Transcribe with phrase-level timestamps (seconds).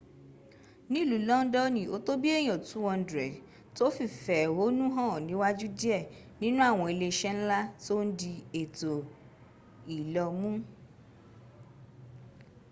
[0.91, 3.33] nìlú londoni o tó bìí èyàn 200
[3.77, 5.97] tó fìfè éhónú hàn níwájú dìé
[6.41, 8.93] nínú àwọn ilé isé nla tó n di ètò
[9.97, 10.51] ìlò mu